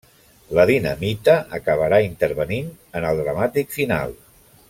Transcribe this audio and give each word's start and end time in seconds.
La 0.59 0.63
dinamita 0.69 1.35
acabarà 1.57 1.99
intervenint 2.07 2.73
en 3.01 3.07
el 3.11 3.23
dramàtic 3.25 3.79
final. 3.79 4.19